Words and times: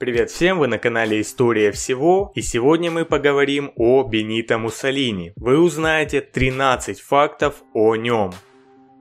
Привет 0.00 0.30
всем, 0.30 0.60
вы 0.60 0.68
на 0.68 0.78
канале 0.78 1.20
История 1.20 1.72
всего, 1.72 2.30
и 2.36 2.40
сегодня 2.40 2.88
мы 2.88 3.04
поговорим 3.04 3.72
о 3.74 4.04
Бенито 4.04 4.56
Муссолини. 4.56 5.32
Вы 5.34 5.58
узнаете 5.58 6.20
13 6.20 7.00
фактов 7.00 7.64
о 7.74 7.96
нем. 7.96 8.30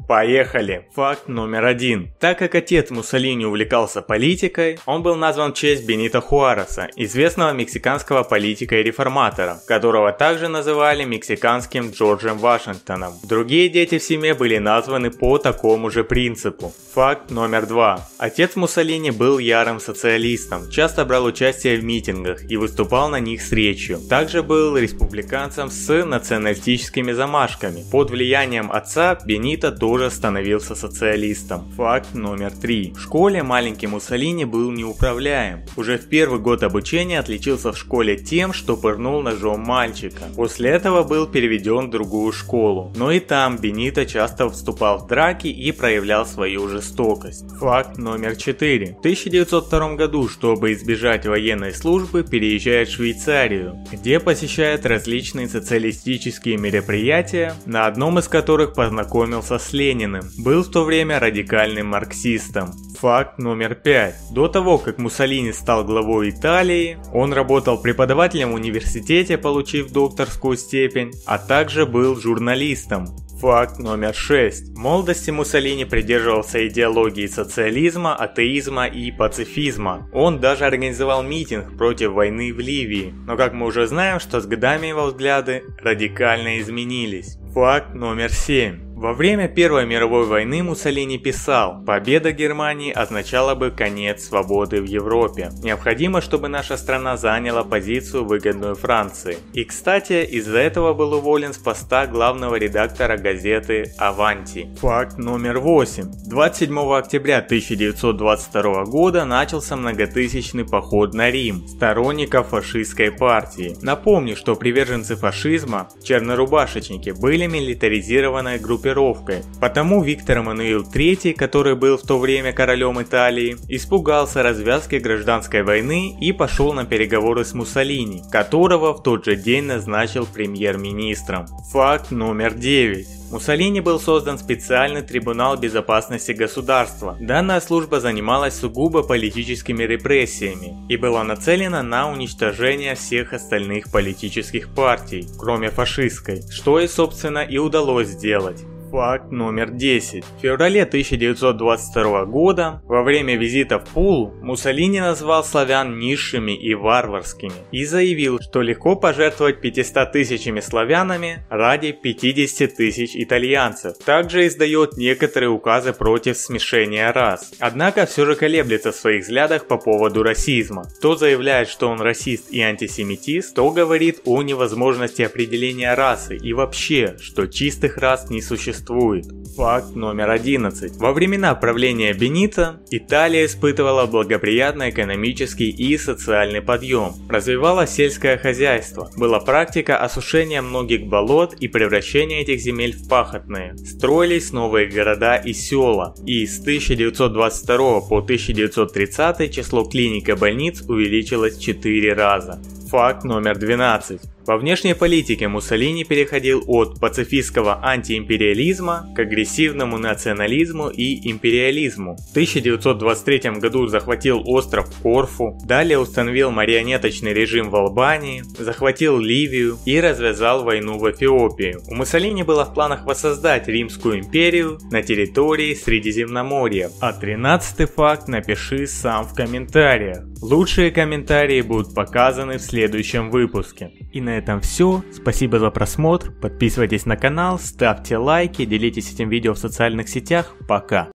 Поехали! 0.07 0.87
Факт 0.93 1.27
номер 1.27 1.65
один. 1.65 2.11
Так 2.19 2.39
как 2.39 2.55
отец 2.55 2.91
Муссолини 2.91 3.45
увлекался 3.45 4.01
политикой, 4.01 4.79
он 4.85 5.03
был 5.03 5.15
назван 5.15 5.51
в 5.51 5.55
честь 5.57 5.85
Бенита 5.85 6.21
Хуареса, 6.21 6.87
известного 6.95 7.51
мексиканского 7.51 8.23
политика 8.23 8.77
и 8.77 8.83
реформатора, 8.83 9.59
которого 9.67 10.13
также 10.13 10.47
называли 10.47 11.03
мексиканским 11.03 11.91
Джорджем 11.91 12.37
Вашингтоном. 12.37 13.13
Другие 13.23 13.67
дети 13.67 13.97
в 13.97 14.03
семье 14.03 14.33
были 14.33 14.59
названы 14.59 15.11
по 15.11 15.39
такому 15.39 15.89
же 15.89 16.05
принципу. 16.05 16.71
Факт 16.93 17.29
номер 17.29 17.65
два. 17.65 18.07
Отец 18.17 18.55
Муссолини 18.55 19.11
был 19.11 19.39
ярым 19.39 19.81
социалистом, 19.81 20.69
часто 20.69 21.03
брал 21.03 21.25
участие 21.25 21.77
в 21.77 21.83
митингах 21.83 22.49
и 22.49 22.55
выступал 22.55 23.09
на 23.09 23.19
них 23.19 23.41
с 23.41 23.51
речью. 23.51 23.99
Также 24.09 24.41
был 24.41 24.77
республиканцем 24.77 25.69
с 25.69 26.05
националистическими 26.05 27.11
замашками. 27.11 27.83
Под 27.91 28.09
влиянием 28.09 28.71
отца 28.71 29.19
Бенита 29.25 29.71
тоже 29.71 29.86
тоже 29.87 30.11
становился 30.11 30.75
социалистом. 30.75 31.63
Факт 31.77 32.13
номер 32.13 32.51
три. 32.51 32.91
В 32.91 32.99
школе 32.99 33.41
маленький 33.41 33.87
Муссолини 33.87 34.43
был 34.43 34.69
неуправляем. 34.69 35.61
Уже 35.77 35.97
в 35.97 36.09
первый 36.09 36.41
год 36.41 36.63
обучения 36.63 37.19
отличился 37.19 37.71
в 37.71 37.77
школе 37.77 38.17
тем, 38.17 38.51
что 38.51 38.75
пырнул 38.75 39.21
ножом 39.21 39.61
мальчика. 39.61 40.23
После 40.35 40.71
этого 40.71 41.03
был 41.03 41.25
переведен 41.25 41.87
в 41.87 41.91
другую 41.91 42.33
школу. 42.33 42.91
Но 42.97 43.13
и 43.13 43.21
там 43.21 43.59
Бенито 43.59 44.05
часто 44.05 44.49
вступал 44.49 44.97
в 44.97 45.07
драки 45.07 45.47
и 45.47 45.71
проявлял 45.71 46.25
свою 46.25 46.67
жестокость. 46.67 47.49
Факт 47.57 47.97
номер 47.97 48.35
четыре. 48.35 48.87
В 48.87 48.99
1902 48.99 49.95
году, 49.95 50.27
чтобы 50.27 50.73
избежать 50.73 51.25
военной 51.25 51.73
службы, 51.73 52.23
переезжает 52.23 52.89
в 52.89 52.95
Швейцарию, 52.95 53.77
где 53.89 54.19
посещает 54.19 54.85
различные 54.85 55.47
социалистические 55.47 56.57
мероприятия, 56.57 57.53
на 57.65 57.87
одном 57.87 58.19
из 58.19 58.27
которых 58.27 58.73
познакомился 58.73 59.57
с 59.57 59.76
Лениным 59.77 60.31
был 60.39 60.63
в 60.63 60.71
то 60.71 60.83
время 60.83 61.19
радикальным 61.19 61.87
марксистом. 61.87 62.71
Факт 62.99 63.37
номер 63.37 63.75
пять. 63.75 64.15
До 64.31 64.47
того, 64.47 64.79
как 64.79 64.97
Муссолини 64.97 65.51
стал 65.51 65.85
главой 65.85 66.31
Италии, 66.31 66.97
он 67.13 67.31
работал 67.31 67.79
преподавателем 67.79 68.51
в 68.51 68.55
университете, 68.55 69.37
получив 69.37 69.91
докторскую 69.91 70.57
степень, 70.57 71.11
а 71.27 71.37
также 71.37 71.85
был 71.85 72.19
журналистом. 72.19 73.07
Факт 73.39 73.77
номер 73.77 74.15
6. 74.15 74.69
В 74.73 74.79
молодости 74.79 75.29
Муссолини 75.29 75.85
придерживался 75.85 76.67
идеологии 76.67 77.27
социализма, 77.27 78.15
атеизма 78.15 78.87
и 78.87 79.11
пацифизма. 79.11 80.09
Он 80.11 80.39
даже 80.39 80.65
организовал 80.65 81.21
митинг 81.21 81.77
против 81.77 82.13
войны 82.13 82.51
в 82.51 82.59
Ливии, 82.59 83.13
но 83.27 83.37
как 83.37 83.53
мы 83.53 83.67
уже 83.67 83.85
знаем, 83.85 84.19
что 84.19 84.41
с 84.41 84.47
годами 84.47 84.87
его 84.87 85.05
взгляды 85.05 85.61
радикально 85.83 86.59
изменились. 86.59 87.37
Факт 87.53 87.93
номер 87.93 88.31
7. 88.31 88.86
Во 88.97 89.13
время 89.13 89.47
Первой 89.47 89.85
мировой 89.85 90.25
войны 90.25 90.63
Муссолини 90.63 91.19
писал, 91.19 91.83
победа 91.85 92.31
Германии 92.31 92.91
означала 92.91 93.53
бы 93.53 93.69
конец 93.69 94.23
свободы 94.23 94.81
в 94.81 94.85
Европе. 94.85 95.51
Необходимо, 95.61 96.19
чтобы 96.19 96.47
наша 96.47 96.77
страна 96.77 97.15
заняла 97.15 97.63
позицию, 97.63 98.25
выгодную 98.25 98.73
Франции. 98.73 99.37
И 99.53 99.65
кстати, 99.65 100.25
из-за 100.25 100.57
этого 100.57 100.95
был 100.95 101.13
уволен 101.13 101.53
с 101.53 101.59
поста 101.59 102.07
главного 102.07 102.55
редактора 102.55 103.17
газеты 103.17 103.93
«Аванти». 103.99 104.67
Факт 104.81 105.19
номер 105.19 105.59
8. 105.59 106.29
27 106.31 106.79
октября 106.91 107.37
1922 107.37 108.85
года 108.85 109.25
начался 109.25 109.75
многотысячный 109.75 110.65
поход 110.65 111.13
на 111.13 111.29
Рим 111.29 111.67
сторонников 111.67 112.47
фашистской 112.47 113.11
партии. 113.11 113.75
Напомню, 113.83 114.35
что 114.35 114.55
приверженцы 114.55 115.15
фашизма, 115.15 115.87
чернорубашечники, 116.01 117.11
были 117.11 117.45
милитаризированной 117.45 118.57
группой 118.57 118.86
группировкой. 118.87 119.43
Потому 119.59 120.01
Виктор 120.01 120.39
Эммануил 120.39 120.83
III, 120.83 121.33
который 121.33 121.75
был 121.75 121.97
в 121.97 122.03
то 122.03 122.19
время 122.19 122.53
королем 122.53 123.01
Италии, 123.01 123.57
испугался 123.67 124.43
развязки 124.43 124.95
гражданской 124.95 125.63
войны 125.63 126.15
и 126.19 126.31
пошел 126.31 126.73
на 126.73 126.85
переговоры 126.85 127.43
с 127.43 127.53
Муссолини, 127.53 128.23
которого 128.31 128.93
в 128.93 129.03
тот 129.03 129.25
же 129.25 129.35
день 129.35 129.65
назначил 129.65 130.25
премьер-министром. 130.25 131.47
Факт 131.71 132.11
номер 132.11 132.53
9. 132.53 133.07
Муссолини 133.31 133.81
был 133.81 133.99
создан 133.99 134.37
специальный 134.37 135.01
трибунал 135.01 135.57
безопасности 135.57 136.31
государства. 136.31 137.17
Данная 137.19 137.59
служба 137.59 137.99
занималась 137.99 138.57
сугубо 138.57 139.03
политическими 139.03 139.83
репрессиями 139.83 140.77
и 140.87 140.95
была 140.95 141.25
нацелена 141.25 141.83
на 141.83 142.09
уничтожение 142.09 142.95
всех 142.95 143.33
остальных 143.33 143.91
политических 143.91 144.69
партий, 144.73 145.27
кроме 145.37 145.71
фашистской, 145.71 146.41
что 146.49 146.79
и 146.79 146.87
собственно 146.87 147.39
и 147.39 147.57
удалось 147.57 148.07
сделать. 148.07 148.63
Факт 148.97 149.31
номер 149.31 149.69
10. 149.69 150.25
В 150.25 150.41
феврале 150.41 150.81
1922 150.81 152.25
года, 152.25 152.81
во 152.85 153.03
время 153.03 153.37
визита 153.37 153.77
в 153.77 153.85
Пул, 153.89 154.33
Муссолини 154.41 154.99
назвал 154.99 155.43
славян 155.43 155.99
низшими 155.99 156.53
и 156.53 156.73
варварскими 156.73 157.53
и 157.71 157.85
заявил, 157.85 158.39
что 158.41 158.63
легко 158.63 158.95
пожертвовать 158.95 159.61
500 159.61 160.11
тысячами 160.11 160.61
славянами 160.61 161.45
ради 161.51 161.91
50 161.91 162.75
тысяч 162.75 163.11
итальянцев. 163.13 163.99
Также 164.03 164.47
издает 164.47 164.97
некоторые 164.97 165.51
указы 165.51 165.93
против 165.93 166.35
смешения 166.35 167.11
рас. 167.11 167.51
Однако 167.59 168.07
все 168.07 168.25
же 168.25 168.33
колеблется 168.33 168.91
в 168.91 168.95
своих 168.95 169.25
взглядах 169.25 169.67
по 169.67 169.77
поводу 169.77 170.23
расизма. 170.23 170.85
То 171.03 171.15
заявляет, 171.15 171.69
что 171.69 171.87
он 171.87 172.01
расист 172.01 172.49
и 172.49 172.61
антисемитист, 172.61 173.53
то 173.53 173.69
говорит 173.69 174.21
о 174.25 174.41
невозможности 174.41 175.21
определения 175.21 175.93
расы 175.93 176.35
и 176.35 176.51
вообще, 176.53 177.15
что 177.19 177.45
чистых 177.45 177.97
рас 177.97 178.31
не 178.31 178.41
существует 178.41 178.86
существует. 178.87 179.25
Факт 179.55 179.95
номер 179.95 180.29
11. 180.29 180.97
Во 180.97 181.13
времена 181.13 181.55
правления 181.55 182.13
Бенита 182.13 182.79
Италия 182.91 183.45
испытывала 183.45 184.05
благоприятный 184.05 184.91
экономический 184.91 185.69
и 185.69 185.97
социальный 185.97 186.61
подъем. 186.61 187.13
Развивалось 187.27 187.91
сельское 187.91 188.37
хозяйство. 188.37 189.09
Была 189.17 189.39
практика 189.39 189.97
осушения 189.97 190.61
многих 190.61 191.07
болот 191.07 191.55
и 191.55 191.67
превращения 191.67 192.41
этих 192.41 192.59
земель 192.59 192.95
в 192.95 193.07
пахотные. 193.09 193.75
Строились 193.77 194.53
новые 194.53 194.87
города 194.87 195.35
и 195.37 195.53
села. 195.53 196.15
И 196.25 196.45
с 196.45 196.59
1922 196.59 198.01
по 198.01 198.17
1930 198.19 199.53
число 199.53 199.85
клиник 199.85 200.29
и 200.29 200.33
больниц 200.33 200.83
увеличилось 200.87 201.57
в 201.57 201.61
4 201.61 202.13
раза. 202.13 202.61
Факт 202.89 203.23
номер 203.23 203.57
12. 203.57 204.21
Во 204.47 204.55
внешней 204.55 204.93
политике 204.93 205.49
Муссолини 205.49 206.05
переходил 206.05 206.63
от 206.67 207.01
пацифистского 207.01 207.83
антиимпериализма 207.83 209.05
к 209.13 209.19
агрессивному 209.19 209.97
национализму 209.97 210.87
и 210.87 211.29
империализму. 211.29 212.15
В 212.15 212.31
1923 212.31 213.59
году 213.59 213.87
захватил 213.87 214.41
остров 214.45 214.89
Корфу, 215.03 215.59
далее 215.65 215.99
установил 215.99 216.51
марионеточный 216.51 217.33
режим 217.33 217.69
в 217.69 217.75
Албании, 217.75 218.41
захватил 218.57 219.19
Ливию 219.19 219.79
и 219.85 219.99
развязал 219.99 220.63
войну 220.63 220.97
в 220.97 221.11
Эфиопии. 221.11 221.79
У 221.91 221.95
Муссолини 221.95 222.43
было 222.43 222.63
в 222.63 222.73
планах 222.73 223.05
воссоздать 223.05 223.67
Римскую 223.67 224.19
империю 224.19 224.79
на 224.91 225.03
территории 225.03 225.73
Средиземноморья. 225.73 226.89
А 227.01 227.11
13 227.11 227.91
факт 227.93 228.29
напиши 228.29 228.87
сам 228.87 229.25
в 229.25 229.33
комментариях. 229.33 230.23
Лучшие 230.41 230.91
комментарии 230.91 231.61
будут 231.61 231.93
показаны 231.93 232.59
в 232.59 232.61
следующем 232.61 233.29
выпуске. 233.29 233.91
И 234.13 234.21
на 234.37 234.39
этом 234.39 234.61
все. 234.61 235.03
Спасибо 235.11 235.59
за 235.59 235.71
просмотр. 235.71 236.31
Подписывайтесь 236.31 237.05
на 237.05 237.17
канал, 237.17 237.59
ставьте 237.59 238.17
лайки, 238.17 238.65
делитесь 238.65 239.11
этим 239.11 239.29
видео 239.29 239.53
в 239.53 239.57
социальных 239.57 240.09
сетях. 240.09 240.55
Пока. 240.67 241.05